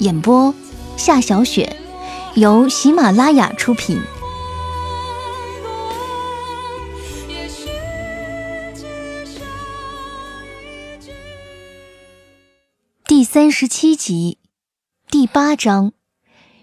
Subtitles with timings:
[0.00, 0.52] 演播：
[0.96, 1.76] 夏小雪，
[2.34, 4.00] 由喜马拉雅出品。
[13.06, 14.38] 第三十七集，
[15.08, 15.92] 第八章：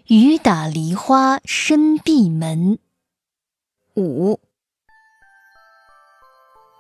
[0.08, 2.80] 雨打梨花深闭门。
[3.96, 4.42] 五，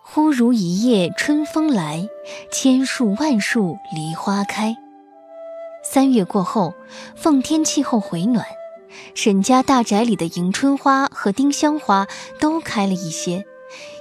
[0.03, 2.09] 忽如一夜春风来，
[2.51, 4.75] 千树万树梨花开。
[5.83, 6.73] 三月过后，
[7.15, 8.45] 奉天气候回暖，
[9.15, 12.07] 沈家大宅里的迎春花和丁香花
[12.39, 13.45] 都开了一些，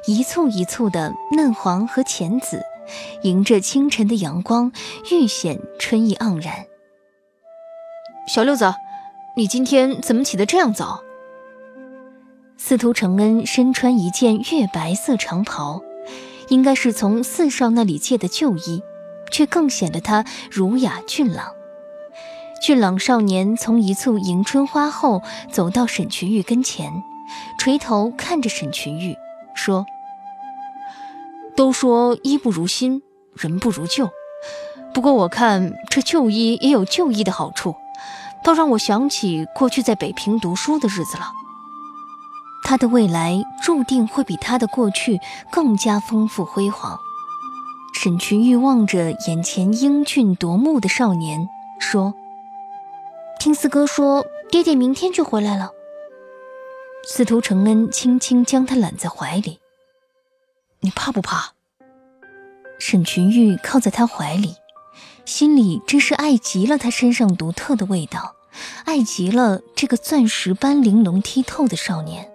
[0.06, 2.62] 一簇一簇的嫩黄和浅紫，
[3.22, 4.72] 迎着清晨的阳光，
[5.10, 6.66] 愈显春意盎然。
[8.28, 8.74] 小六子，
[9.36, 11.02] 你今天怎么起得这样早？
[12.58, 15.80] 司徒承恩身穿一件月白色长袍，
[16.50, 18.82] 应该是从四少那里借的旧衣，
[19.32, 21.54] 却更显得他儒雅俊朗。
[22.60, 27.02] 俊朗少年从一簇迎春花后走到沈群玉跟前，
[27.58, 29.16] 垂头看着沈群玉，
[29.54, 29.86] 说
[31.56, 33.00] ：“都说衣不如新，
[33.32, 34.10] 人不如旧。
[34.92, 37.74] 不过我看这旧衣也有旧衣的好处，
[38.44, 41.32] 倒让我想起过去在北平读书的日子了。
[42.62, 45.18] 他的未来注定会比他的过去
[45.50, 46.98] 更加丰富辉煌。”
[47.98, 52.12] 沈群玉望着眼前英俊夺目的少年，说。
[53.40, 55.70] 听四哥说，爹爹明天就回来了。
[57.08, 59.60] 司徒承恩轻轻将他揽在怀里。
[60.80, 61.54] 你怕不怕？
[62.78, 64.56] 沈群玉靠在他怀里，
[65.24, 68.36] 心里真是爱极了他身上独特的味道，
[68.84, 72.30] 爱极了这个钻石般玲珑剔透的少年。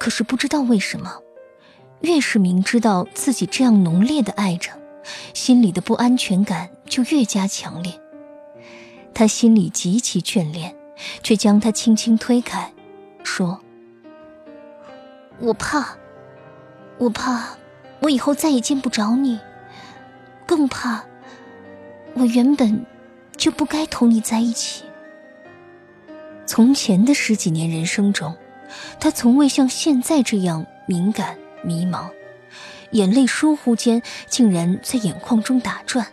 [0.00, 1.20] 可是不知道为什么，
[2.00, 4.72] 越是明知道自己这样浓烈的爱着，
[5.32, 8.00] 心里的不安全感就越加强烈。
[9.18, 10.76] 他心里极其眷恋，
[11.22, 12.70] 却将他轻轻推开，
[13.24, 13.58] 说
[15.40, 15.96] ：“我怕，
[16.98, 17.56] 我怕，
[18.00, 19.40] 我以后再也见不着你，
[20.44, 21.02] 更怕，
[22.12, 22.84] 我原本
[23.38, 24.84] 就不该同你在一起。”
[26.44, 28.36] 从前的十几年人生中，
[29.00, 32.10] 他从未像现在这样敏感迷茫，
[32.90, 36.06] 眼泪疏忽间竟然在眼眶中打转。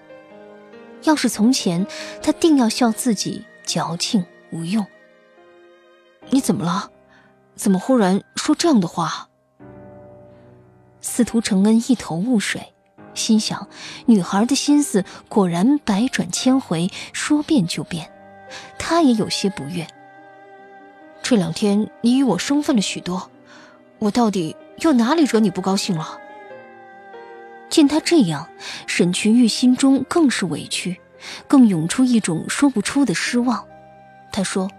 [1.03, 1.85] 要是从前，
[2.21, 4.85] 他定要笑自己矫情无用。
[6.29, 6.89] 你怎么了？
[7.55, 9.29] 怎么忽然说这样的话？
[11.01, 12.73] 司徒承恩一头雾水，
[13.13, 13.67] 心想：
[14.05, 18.09] 女孩的心思果然百转千回，说变就变。
[18.79, 19.85] 他也有些不悦。
[21.21, 23.29] 这两天你与我生分了许多，
[23.99, 26.19] 我到底又哪里惹你不高兴了？
[27.73, 28.47] 见他这样，
[28.85, 31.01] 沈群玉心中更是委屈，
[31.47, 33.67] 更涌出一种说不出的失望。
[34.31, 34.69] 他说：“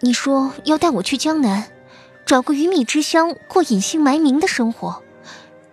[0.00, 1.68] 你说要带我去江南，
[2.24, 5.02] 找个鱼米之乡过隐姓埋名的生活，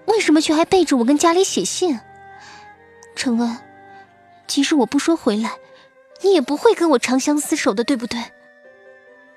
[0.04, 1.98] 为什么却还背着我跟家里写信？
[3.16, 3.58] 承恩，
[4.48, 5.54] 即使我不说回来，
[6.24, 8.22] 你也不会跟我长相厮守的，对不对？”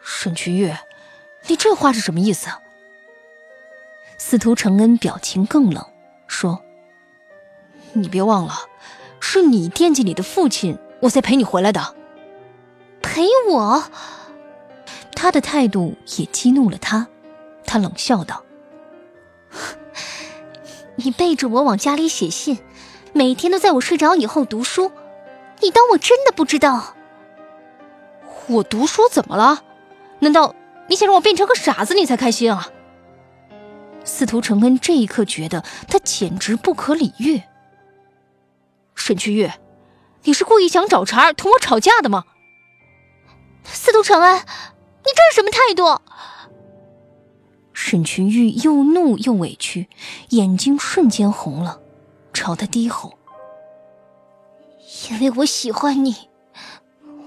[0.03, 0.75] 沈群玉，
[1.47, 2.49] 你这话是什么意思？
[4.19, 5.87] 司徒承恩表情更冷。
[6.33, 6.63] 说
[7.93, 8.55] ：“你别忘了，
[9.21, 11.95] 是你惦记你的父亲，我才陪你回来的。
[13.03, 13.85] 陪我。”
[15.15, 17.07] 他的态度也激怒了他，
[17.67, 18.43] 他冷笑道
[20.97, 22.59] ：“你背着我往家里写信，
[23.13, 24.91] 每天都在我睡着以后读书，
[25.61, 26.95] 你当我真的不知道？
[28.49, 29.63] 我读书怎么了？
[30.21, 30.55] 难道
[30.89, 32.69] 你想让我变成个傻子，你才开心啊？”
[34.05, 37.43] 司徒承恩这一刻觉得他简直不可理喻。
[38.95, 39.51] 沈曲玉，
[40.25, 42.25] 你是故意想找茬同我吵架的吗？
[43.65, 46.01] 司徒承恩，你这是什么态度？
[47.73, 49.89] 沈群玉又怒又委屈，
[50.31, 51.81] 眼睛瞬间红了，
[52.33, 53.19] 朝他低吼
[55.11, 56.29] ：“因为我喜欢你，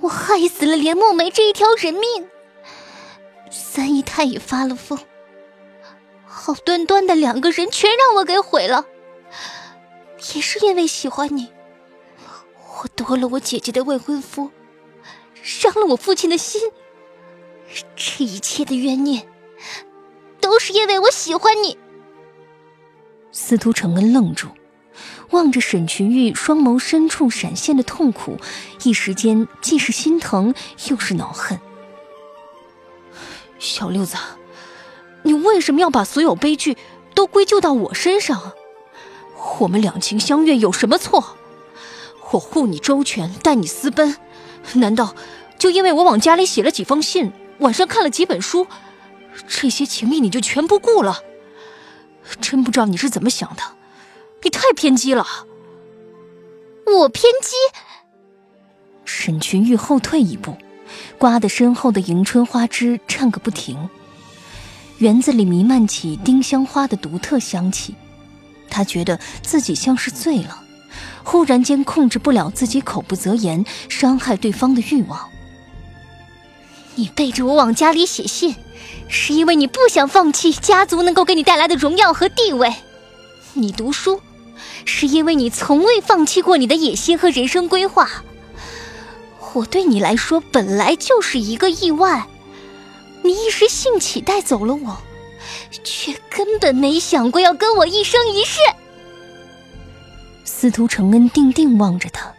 [0.01, 2.27] 我害死了连梦梅这一条人命。
[3.49, 4.97] 三姨太也发了疯，
[6.45, 8.85] 好端端的两个人全让我给毁了。
[10.35, 11.51] 也是因为喜欢你，
[12.83, 14.51] 我夺了我姐姐的未婚夫，
[15.41, 16.61] 伤了我父亲的心。
[17.95, 19.27] 这一切的冤念。”
[20.39, 21.75] 都是因为我喜欢你。
[23.31, 24.49] 司徒承恩愣住，
[25.31, 28.37] 望着沈群玉双眸深处闪现的痛苦，
[28.83, 30.53] 一时间既是心疼
[30.87, 31.59] 又是恼恨。
[33.57, 34.15] 小六子，
[35.25, 36.77] 你为什么要把所有悲剧
[37.15, 38.53] 都归咎到我身上？
[39.59, 41.35] 我们两情相悦有什么错？
[42.31, 44.17] 我护你周全，带你私奔，
[44.73, 45.15] 难道
[45.57, 48.67] 就因为我往家里写了几封信，晚上看了几本书？
[49.47, 51.21] 这些情谊你就全不顾了？
[52.39, 53.63] 真不知道你是怎么想的，
[54.43, 55.25] 你太偏激了。
[56.85, 57.55] 我偏激？
[59.05, 60.55] 沈群玉后退一步，
[61.17, 63.89] 刮得身后的迎春花枝颤个不停。
[64.99, 67.95] 园子里弥漫起丁香花的独特香气，
[68.69, 70.63] 他觉得自己像是醉了，
[71.23, 75.29] 忽然间控制不了自己口不择言，伤害对方的欲望。
[76.95, 78.55] 你背着我往家里写信。
[79.07, 82.73] 是因为你不想放弃家族能够给你带来的荣耀和地位，
[83.53, 84.19] 你读书，
[84.83, 88.09] 是因为你从未放弃过你的野心和人生规划。
[89.53, 92.25] 我对你来说本来就是一个意外，
[93.25, 95.01] 你一时兴起带走了我，
[95.83, 98.59] 却根本没想过要跟我一生一世。
[100.43, 102.31] 司徒承恩定定望着他，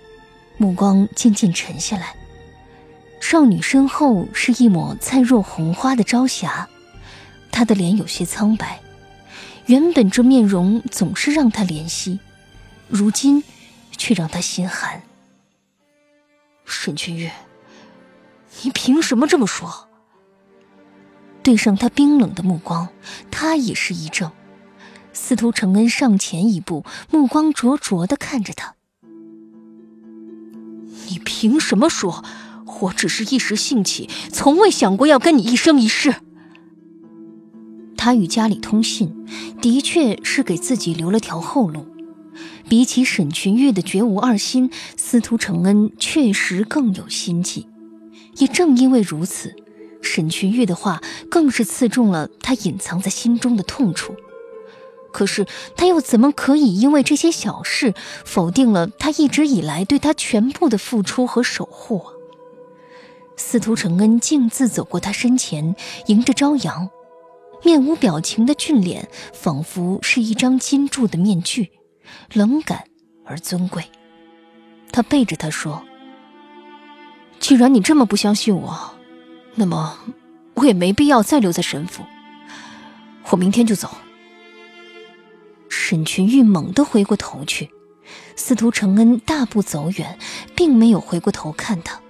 [0.56, 2.14] 目光渐渐沉下来。
[3.20, 6.68] 少女身后是一抹灿若红花的朝霞，
[7.50, 8.80] 她的脸有些苍白，
[9.66, 12.20] 原本这面容总是让他怜惜，
[12.88, 13.42] 如今
[13.96, 15.02] 却让他心寒。
[16.64, 17.30] 沈君玉，
[18.62, 19.85] 你凭什么这么说？
[21.46, 22.88] 对上他冰冷的目光，
[23.30, 24.32] 他也是一怔。
[25.12, 28.74] 司徒承恩上前一步，目光灼灼的看着他。
[31.08, 32.24] 你凭什么说？
[32.80, 36.16] 我只是一时兴起，从未想过要跟你一生一世。
[37.96, 39.14] 他与家里通信，
[39.62, 41.86] 的确是给自己留了条后路。
[42.68, 47.68] 比起沈群玉的绝无二心，司徒承恩确实更有心计。
[48.38, 49.54] 也正因为如此，
[50.06, 54.14] 沈群玉的话更是刺中了他隐藏在心中的痛处。
[55.12, 57.94] 可是他又怎么可以因为这些小事，
[58.24, 62.04] 否定了他一直以来对他全部的付出和守护？
[63.38, 65.74] 司徒承恩径自走过他身前，
[66.06, 66.90] 迎着朝阳，
[67.62, 71.70] 面无表情的俊脸仿佛是一张金铸的面具，
[72.34, 72.84] 冷感
[73.24, 73.84] 而尊贵。
[74.92, 75.82] 他背着他说
[77.40, 78.95] ：“既然你这么不相信我，
[79.56, 79.98] 那么
[80.54, 82.04] 我也没必要再留在沈府。
[83.30, 83.90] 我明天就走。”
[85.68, 87.70] 沈群玉猛地回过头去，
[88.36, 90.18] 司徒承恩大步走远，
[90.54, 92.00] 并没有回过头看他。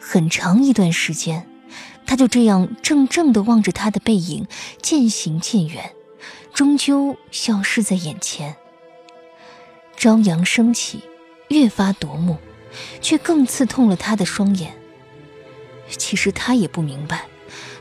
[0.00, 1.48] 很长一段时间，
[2.06, 4.46] 他就这样怔怔地望着他的背影
[4.80, 5.92] 渐行渐远，
[6.54, 8.56] 终究消失在眼前。
[9.96, 11.02] 朝阳升起，
[11.48, 12.38] 越发夺目，
[13.00, 14.77] 却更刺痛了他的双眼。
[15.96, 17.26] 其实他也不明白，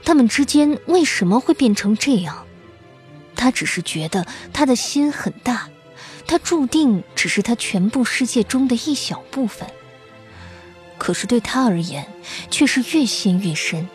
[0.03, 2.45] 他们之间为什么会变成这样。
[3.35, 5.69] 他只是觉得他的心很大，
[6.25, 9.69] 他注定只是他全部世界中的一小部分。
[10.97, 12.07] 可是对他而言，
[12.49, 13.87] 却是越陷越深。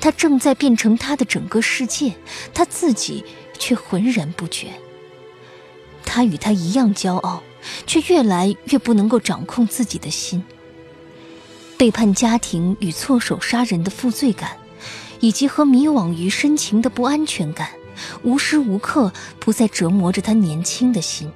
[0.00, 2.14] 他正在变成他的整个世界，
[2.52, 3.24] 他自己
[3.58, 4.68] 却浑然不觉。
[6.04, 7.42] 他与他一样骄傲，
[7.86, 10.44] 却越来越不能够掌控自己的心。
[11.80, 14.50] 背叛家庭与错手杀人的负罪感，
[15.18, 17.70] 以及和迷惘于深情的不安全感，
[18.22, 21.32] 无时无刻不在折磨着他年轻的心。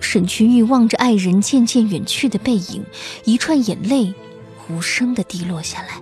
[0.00, 2.82] 沈群玉望着爱人渐渐远去的背影，
[3.26, 4.14] 一串眼泪
[4.70, 6.00] 无声的滴落下来。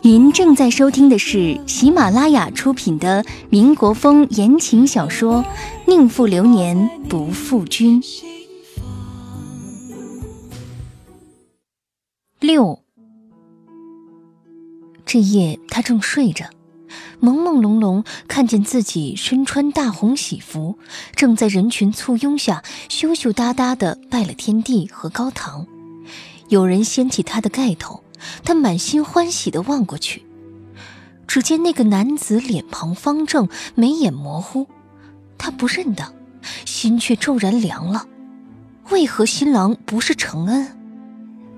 [0.00, 5.42] 您正在收听的是喜马拉雅出品的民国风言情小说
[5.86, 8.00] 《宁负流年不负君》
[12.38, 12.82] 六。
[15.06, 16.50] 这夜他正睡着。
[17.20, 20.78] 朦朦胧胧看见自己身穿大红喜服，
[21.14, 25.66] 正在人群簇拥下羞羞答答的拜了天地和高堂。
[26.48, 28.04] 有人掀起他的盖头，
[28.44, 30.26] 他满心欢喜的望过去，
[31.26, 34.66] 只见那个男子脸庞方正，眉眼模糊，
[35.38, 36.14] 他不认得，
[36.66, 38.06] 心却骤然凉了。
[38.90, 40.75] 为何新郎不是承恩？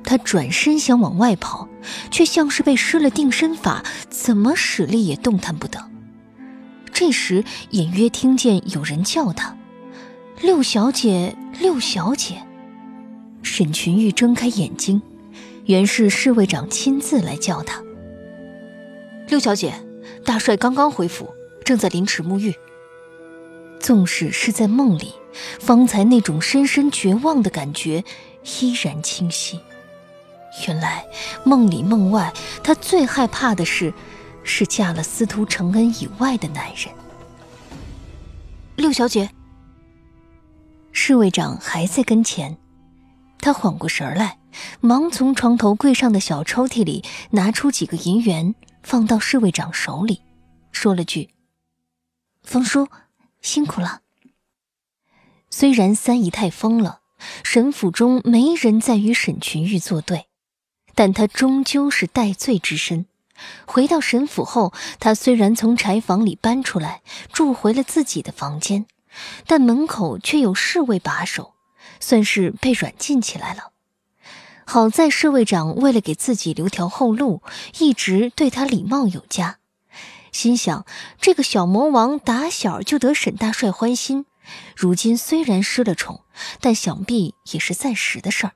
[0.08, 1.68] 他转身想往外跑，
[2.10, 5.78] 却像是被施了定身法，怎么使力也动弹不得。
[6.94, 9.54] 这时隐约听见有人叫他
[10.40, 12.42] ：“六小姐，六小姐。”
[13.44, 15.02] 沈群玉睁开眼睛，
[15.66, 17.82] 原是侍卫长亲自来叫他。
[19.28, 19.74] 六小姐，
[20.24, 21.28] 大帅刚刚回府，
[21.66, 22.54] 正在凌迟沐浴。
[23.78, 25.12] 纵使是在梦里，
[25.60, 28.02] 方才那种深深绝望的感觉
[28.62, 29.60] 依然清晰。
[30.66, 31.06] 原来
[31.44, 33.92] 梦里梦外，她最害怕的是，
[34.42, 36.92] 是嫁了司徒承恩以外的男人。
[38.76, 39.30] 六小姐，
[40.92, 42.56] 侍卫长还在跟前。
[43.40, 44.38] 他缓过神来，
[44.80, 50.22] 忙从床头柜上的小抽屉里拿出几个银元，放到侍卫长手里，
[50.72, 51.30] 说了句
[52.42, 52.88] ：“冯叔，
[53.40, 54.00] 辛苦了。”
[55.50, 57.00] 虽然三姨太疯了，
[57.42, 60.27] 沈府中没人再与沈群玉作对，
[60.98, 63.06] 但他终究是戴罪之身。
[63.66, 67.02] 回到沈府后，他虽然从柴房里搬出来，
[67.32, 68.84] 住回了自己的房间，
[69.46, 71.54] 但门口却有侍卫把守。
[72.00, 73.70] 算是被软禁起来了。
[74.64, 77.42] 好在侍卫长为了给自己留条后路，
[77.78, 79.58] 一直对他礼貌有加。
[80.32, 80.84] 心想
[81.20, 84.26] 这个小魔王打小就得沈大帅欢心，
[84.74, 86.22] 如今虽然失了宠，
[86.60, 88.52] 但想必也是暂时的事儿。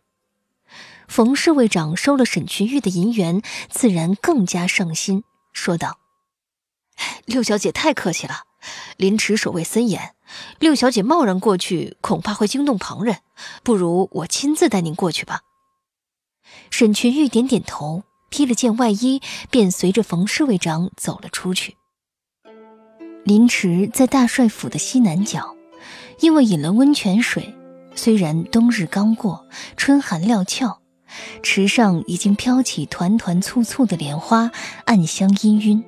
[1.13, 5.99] 冯侍卫长收了沈群玉的银元，自然更加上心，说道
[7.27, 8.45] ：“六小姐太客气了，
[8.97, 10.15] 凌迟守卫森严。”
[10.59, 13.19] 六小姐贸然过去，恐怕会惊动旁人，
[13.63, 15.43] 不如我亲自带您过去吧。
[16.71, 21.77] 沈群玉点点头，披了件外衣，便随着冯侍卫长走了出去。
[23.25, 25.55] 林池在大帅府的西南角，
[26.21, 27.55] 因为饮了温泉水，
[27.95, 30.81] 虽然冬日刚过，春寒料峭，
[31.43, 34.51] 池上已经飘起团团簇簇的莲花，
[34.85, 35.83] 暗香氤氲。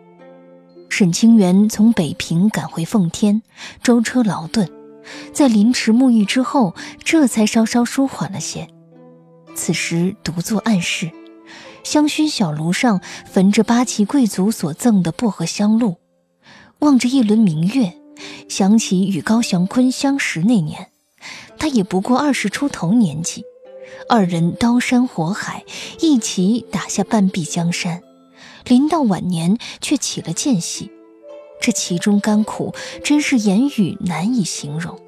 [0.89, 3.43] 沈清源从北平赶回奉天，
[3.83, 4.71] 舟车劳顿，
[5.33, 8.69] 在临池沐浴之后，这才稍稍舒缓了些。
[9.57, 11.11] 此时独坐暗室，
[11.83, 15.97] 香薰小炉上焚着八旗贵族所赠的薄荷香露，
[16.79, 17.95] 望着一轮明月，
[18.49, 20.89] 想起与高祥坤相识那年，
[21.59, 23.43] 他也不过二十出头年纪，
[24.09, 25.65] 二人刀山火海，
[26.01, 28.03] 一起打下半壁江山。
[28.65, 30.91] 临到晚年，却起了间隙，
[31.61, 34.99] 这其中甘苦，真是言语难以形容。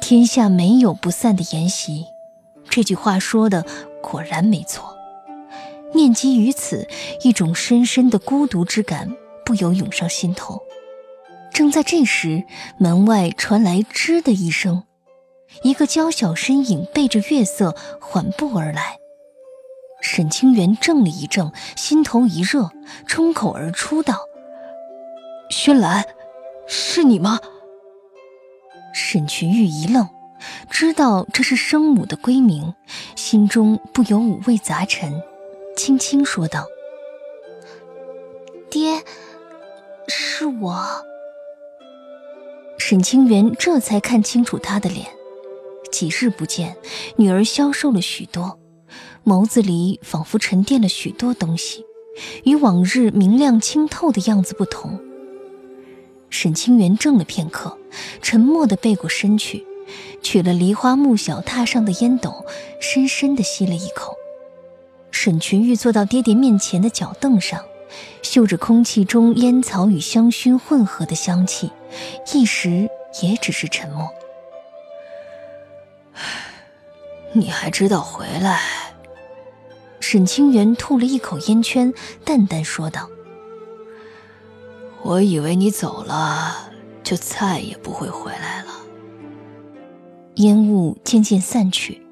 [0.00, 2.06] 天下没有不散的筵席，
[2.68, 3.66] 这句话说的
[4.02, 4.94] 果然没错。
[5.94, 6.88] 念及于此，
[7.22, 10.60] 一种深深的孤独之感不由涌上心头。
[11.52, 12.44] 正在这时，
[12.78, 14.82] 门外传来“吱”的一声，
[15.62, 18.98] 一个娇小身影背着月色缓步而来。
[20.00, 22.70] 沈清源怔了一怔，心头一热，
[23.06, 24.28] 冲口而出道
[25.48, 26.04] ：“轩兰，
[26.66, 27.40] 是你吗？”
[28.92, 30.08] 沈群玉一愣，
[30.68, 32.74] 知道这是生母的闺名，
[33.16, 35.22] 心中不由五味杂陈，
[35.74, 36.66] 轻轻说道
[38.70, 39.02] ：“爹，
[40.06, 40.84] 是我。”
[42.76, 45.06] 沈清源这才看清楚他的脸，
[45.94, 46.76] 几日不见，
[47.14, 48.58] 女儿消瘦了许多。
[49.24, 51.84] 眸子里仿佛沉淀了许多东西，
[52.42, 55.00] 与往日明亮清透的样子不同。
[56.30, 57.78] 沈清源怔了片刻，
[58.20, 59.64] 沉默地背过身去，
[60.20, 62.44] 取了梨花木小榻上的烟斗，
[62.80, 64.16] 深深地吸了一口。
[65.12, 67.64] 沈群玉坐到爹爹面前的脚凳上，
[68.20, 71.70] 嗅着空气中烟草与香薰混合的香气，
[72.34, 72.90] 一时
[73.22, 74.08] 也只是沉默。
[77.36, 78.60] 你还知道回来？
[79.98, 81.92] 沈清源吐了一口烟圈，
[82.24, 83.08] 淡淡说道
[85.02, 86.70] ：“我以为你走了，
[87.02, 88.72] 就再也不会回来了。”
[90.36, 92.06] 烟雾渐渐散去，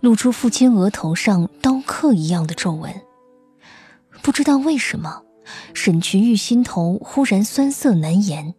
[0.00, 2.92] 露出父亲额头上刀刻一样的皱纹。
[4.22, 5.22] 不知道为什么，
[5.72, 8.54] 沈群玉心头忽然酸涩难言。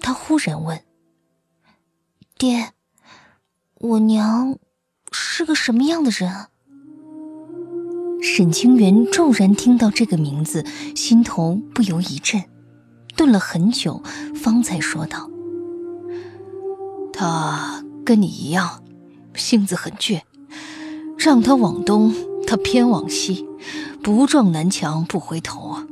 [0.00, 0.82] 他忽然问
[2.38, 2.70] ：“爹，
[3.74, 4.56] 我娘
[5.10, 6.46] 是个什么样的人？”
[8.22, 10.64] 沈清源骤然听到这个名字，
[10.94, 12.42] 心头不由一震。
[13.16, 14.02] 顿了很久，
[14.34, 15.30] 方才说道
[17.12, 18.82] ：“他跟你一样，
[19.34, 20.20] 性子很倔，
[21.18, 22.14] 让他往东，
[22.46, 23.46] 他偏往西，
[24.02, 25.86] 不撞南墙不回头啊。”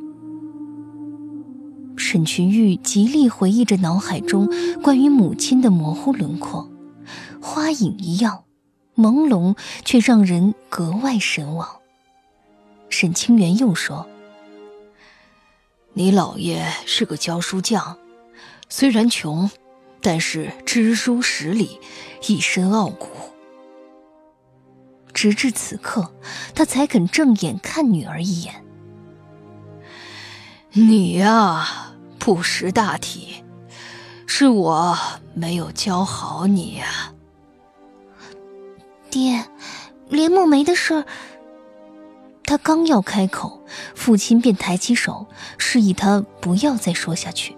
[1.97, 4.49] 沈群玉极力回忆着脑海中
[4.83, 6.71] 关于母亲的模糊轮廓，
[7.43, 8.45] 花影一样
[8.99, 11.81] 朦胧，却让人格外神往。
[12.91, 14.07] 沈清源又说
[15.95, 17.97] ：“你姥爷是个教书匠，
[18.69, 19.51] 虽然穷，
[20.03, 21.81] 但是知书识礼，
[22.27, 23.09] 一身傲骨。”
[25.15, 26.13] 直至此刻，
[26.55, 28.65] 他才肯正眼看女儿一眼。
[30.73, 31.85] 你呀。
[32.19, 33.43] 不识大体，
[34.27, 34.99] 是我
[35.33, 37.15] 没有教好你呀，
[39.11, 39.45] 爹。
[40.09, 41.05] 连木梅的事儿，
[42.45, 43.63] 他刚要开口，
[43.95, 45.27] 父亲便抬起手
[45.59, 47.55] 示意他不要再说下去。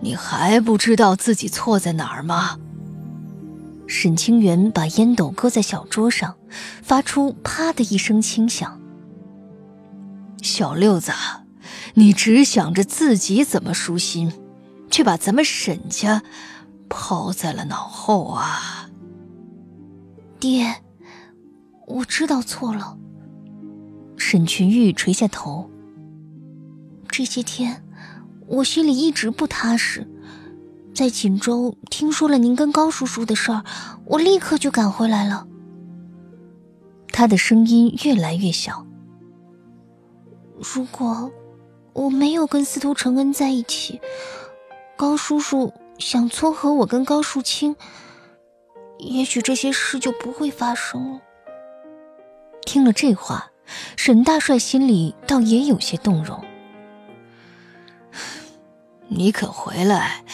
[0.00, 2.58] 你还不知道自己错在哪儿吗？
[3.86, 6.36] 沈清源把烟斗搁在小桌上，
[6.82, 8.80] 发出啪的一声轻响。
[10.42, 11.12] 小六子。
[11.98, 14.30] 你只想着自己怎么舒心，
[14.90, 16.22] 却把咱们沈家
[16.90, 18.85] 抛在了脑后啊！
[20.38, 20.82] 爹，
[21.86, 22.96] 我知道错了。
[24.16, 25.70] 沈群玉垂下头。
[27.08, 27.84] 这些天，
[28.46, 30.06] 我心里一直不踏实。
[30.94, 33.64] 在锦州听说了您跟高叔叔的事儿，
[34.04, 35.46] 我立刻就赶回来了。
[37.08, 38.86] 他的声音越来越小。
[40.74, 41.30] 如果……
[41.92, 44.02] 我没有跟司徒承恩在一起，
[44.98, 47.74] 高叔叔想撮合我跟高树清，
[48.98, 51.20] 也许这些事就不会发生了。
[52.64, 53.50] 听了这话，
[53.96, 56.44] 沈大帅心里倒也有些动容。
[59.08, 60.24] 你肯回来，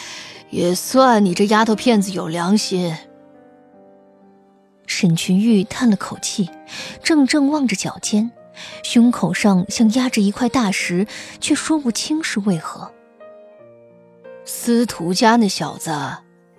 [0.49, 2.95] 也算你这丫头片子有良心。
[4.87, 6.49] 沈群玉叹了口气，
[7.03, 8.31] 怔怔望着脚尖。
[8.83, 11.07] 胸口上像压着一块大石，
[11.39, 12.91] 却说不清是为何。
[14.45, 15.91] 司徒家那小子，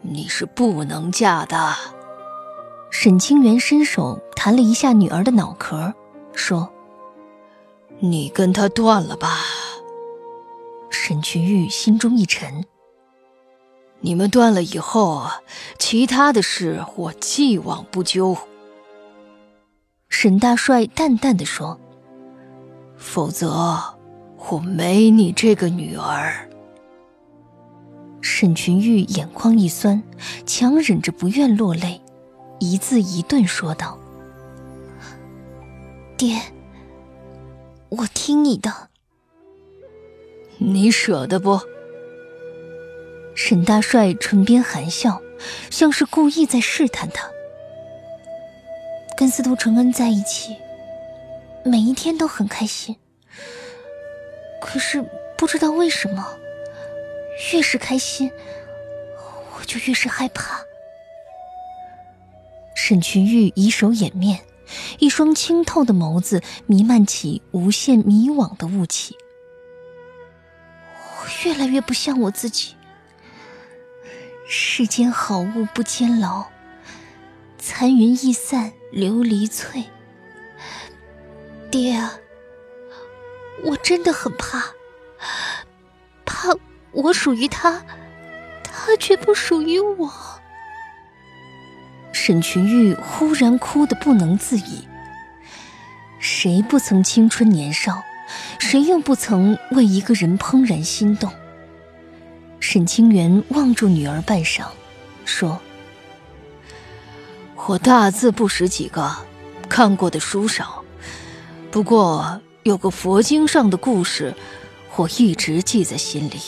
[0.02, 1.74] 你是不能嫁的。
[2.96, 5.92] 沈清源伸手弹了一下女儿的脑壳，
[6.32, 6.72] 说
[7.98, 9.40] ：“你跟他断了吧。”
[10.90, 12.64] 沈群玉心中一沉。
[13.98, 15.26] 你们断了以后，
[15.76, 18.38] 其他的事我既往不咎。
[20.08, 21.78] 沈大帅淡淡的说。
[22.96, 23.82] 否则，
[24.48, 26.48] 我没你这个女儿。
[28.22, 30.00] 沈群玉眼眶一酸，
[30.46, 32.00] 强忍着不愿落泪，
[32.72, 33.98] 一字一顿说道
[36.16, 36.40] ：“爹，
[37.90, 38.88] 我听你的。
[40.58, 41.60] 你舍得不？”
[43.36, 45.20] 沈大帅唇边含笑，
[45.70, 47.28] 像是故意在试探他。
[49.16, 50.56] 跟司徒承恩在一起。
[51.66, 52.94] 每一天都很开心，
[54.60, 55.02] 可是
[55.34, 56.22] 不知道为什么，
[57.54, 58.30] 越是开心，
[59.56, 60.60] 我就越是害怕。
[62.86, 64.40] 沈群玉以手掩面，
[64.98, 69.16] 一双清透的眸子弥漫起无限迷惘的雾气。
[70.92, 72.74] 我越来越不像我自己。
[74.46, 76.44] 世间好物不坚牢，
[77.58, 79.84] 残云易散琉璃脆。
[81.70, 82.18] 爹啊，
[83.64, 84.62] 我真的很怕，
[86.26, 86.50] 怕
[86.92, 87.82] 我属于他，
[88.62, 90.12] 他却不属于我。
[92.26, 94.88] 沈群玉忽然哭得不能自已。
[96.18, 98.02] 谁不曾青春年少？
[98.58, 101.30] 谁又不曾为一个人怦然心动？
[102.60, 104.64] 沈清源望住女儿半晌，
[105.26, 105.60] 说
[107.66, 109.14] ：“我大字不识几个，
[109.68, 110.82] 看过的书少。”
[111.70, 114.34] 不过有个佛经上的故事，
[114.96, 116.40] 我一直记在心里。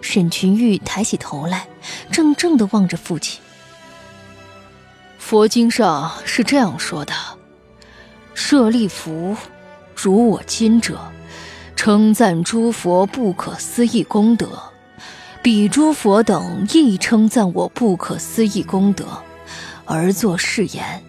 [0.00, 1.68] 沈群玉抬起头来，
[2.10, 3.42] 怔怔的望着父亲。
[5.28, 7.12] 佛经上是这样说的：
[8.32, 9.36] 舍利弗，
[9.94, 10.98] 如我今者，
[11.76, 14.48] 称赞诸佛不可思议功德，
[15.42, 19.04] 彼诸佛等亦称赞我不可思议功德，
[19.84, 21.04] 而作誓言。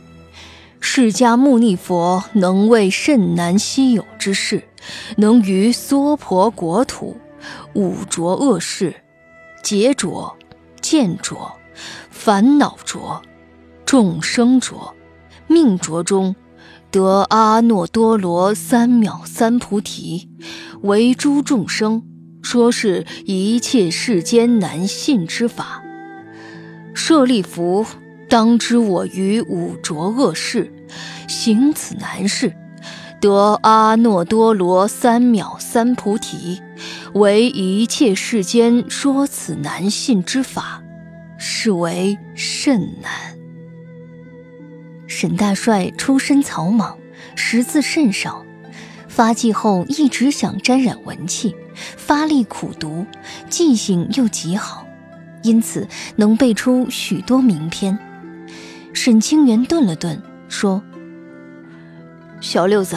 [0.81, 4.67] 释迦牟尼佛能为甚难稀有之事，
[5.15, 7.17] 能于娑婆国土
[7.73, 8.95] 五浊恶世、
[9.63, 10.35] 劫浊、
[10.81, 11.53] 见浊、
[12.11, 13.21] 烦恼浊、
[13.89, 14.95] 众生浊、
[15.47, 16.35] 命浊中，
[16.91, 20.29] 得阿耨多罗三藐三菩提，
[20.81, 22.03] 为诸众生
[22.43, 25.81] 说是一切世间难信之法。
[26.93, 27.83] 舍利弗，
[28.29, 30.71] 当知我于五浊恶世
[31.27, 32.53] 行此难事，
[33.19, 36.61] 得阿耨多罗三藐三菩提，
[37.15, 40.83] 为一切世间说此难信之法，
[41.39, 43.38] 是为甚难。
[45.09, 46.95] 沈大帅出身草莽，
[47.35, 48.45] 识字甚少，
[49.07, 51.55] 发迹后一直想沾染文气，
[51.97, 53.07] 发力苦读，
[53.49, 54.85] 记性又极好，
[55.41, 57.97] 因此能背出许多名篇。
[58.93, 60.83] 沈清源顿了顿，说
[62.39, 62.95] ：“小六子，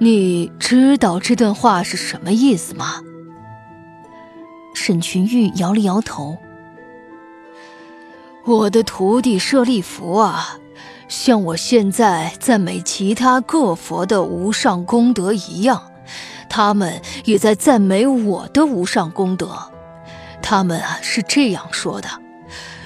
[0.00, 3.02] 你知道这段话是什么意思吗？”
[4.74, 6.38] 沈群玉摇了摇头
[8.46, 10.58] ：“我的徒弟舍利弗啊。”
[11.08, 15.90] 像我现在赞美其他各佛的无上功德一样，
[16.48, 19.56] 他们也在赞美我的无上功德。
[20.42, 22.08] 他们啊是这样说的：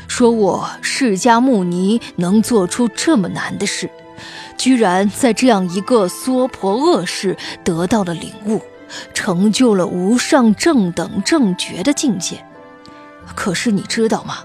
[0.07, 3.91] 说我释迦牟尼能做出这么难的事，
[4.57, 8.61] 居然在这样一个娑婆恶世得到了领悟，
[9.15, 12.45] 成就了无上正等正觉的境界。
[13.35, 14.39] 可是你知道吗？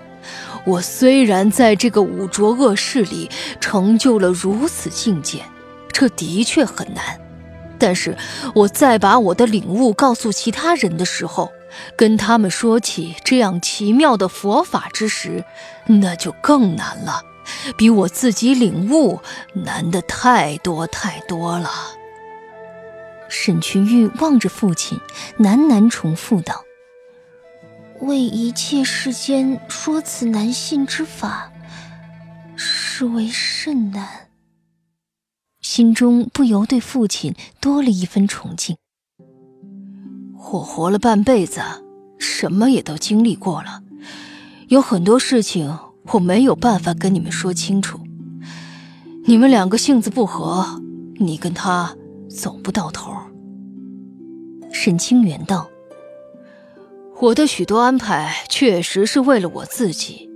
[0.66, 3.30] 我虽然在这个五浊恶世里
[3.62, 5.44] 成就了如此境界，
[5.92, 7.20] 这的确很难。
[7.78, 8.18] 但是
[8.54, 11.52] 我再把我的领悟告诉其他人的时候，
[11.96, 15.46] 跟他们说起这样奇妙的佛法之时，
[15.86, 17.22] 那就更难了，
[17.78, 19.20] 比我自己领悟
[19.54, 21.70] 难的太多太多了。
[23.28, 25.00] 沈群玉望着父亲，
[25.38, 26.65] 喃喃重复道。
[28.02, 31.52] 为一切世间说此难信之法，
[32.56, 34.08] 是为甚难。
[35.62, 38.76] 心中不由对父亲多了一分崇敬。
[40.52, 41.62] 我活了半辈子，
[42.20, 43.82] 什么也都经历过了，
[44.68, 45.78] 有很多事情
[46.12, 48.00] 我没有办法跟你们说清楚。
[49.26, 50.82] 你们两个性子不合，
[51.16, 51.96] 你跟他
[52.30, 53.12] 走不到头。
[54.72, 55.68] 沈清源道。
[57.22, 60.30] 我的许多安排确实是为了我自己，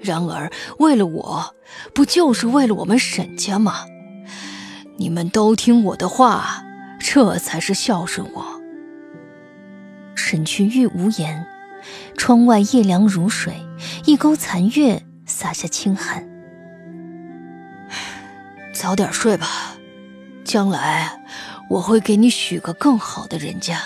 [0.00, 1.54] 然而为了我，
[1.92, 3.84] 不就是为了我们沈家吗？
[4.96, 6.64] 你们都听我的话，
[6.98, 8.60] 这才是孝顺我。
[10.14, 11.44] 沈群玉无言，
[12.16, 13.54] 窗外夜凉如水，
[14.06, 16.26] 一钩残月洒下清寒。
[18.72, 19.76] 早点睡吧，
[20.42, 21.22] 将来
[21.68, 23.78] 我会给你许个更好的人家。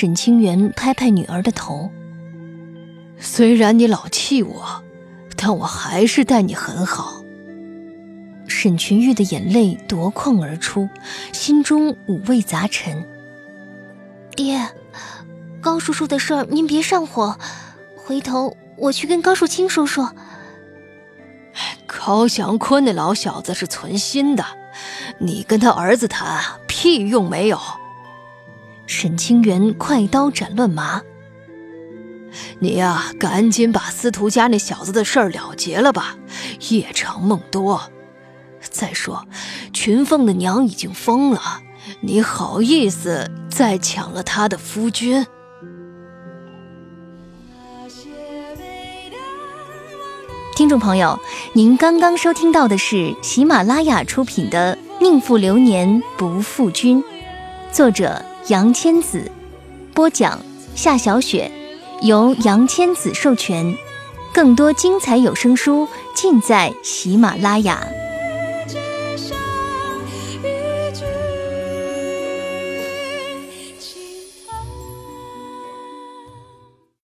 [0.00, 1.90] 沈清源拍拍女儿的头。
[3.18, 4.82] 虽然你老气我，
[5.36, 7.22] 但我还是待你很好。
[8.48, 10.88] 沈群玉的眼泪夺眶而出，
[11.34, 13.06] 心中五味杂陈。
[14.34, 14.66] 爹，
[15.60, 17.38] 高叔叔的事儿您别上火，
[17.94, 20.14] 回头我去跟高树清说说。
[21.86, 24.42] 高祥坤那老小子是存心的，
[25.18, 27.60] 你跟他儿子谈，屁用没有。
[28.90, 31.00] 沈清源快刀斩乱麻，
[32.58, 36.16] 你呀，赶紧把司徒家那小子的事儿了结了吧，
[36.70, 37.80] 夜长梦多。
[38.60, 39.24] 再说，
[39.72, 41.40] 群凤的娘已经疯了，
[42.00, 45.24] 你好意思再抢了他的夫君？
[50.56, 51.16] 听众朋友，
[51.52, 57.00] 您刚刚收听到的是喜马拉雅出品的《宁负流年不负君》，
[57.70, 58.29] 作者。
[58.48, 59.30] 杨千子
[59.94, 60.40] 播讲，
[60.74, 61.50] 夏小雪
[62.02, 63.76] 由杨千子授权，
[64.32, 67.86] 更多精彩有声书尽在喜马拉雅。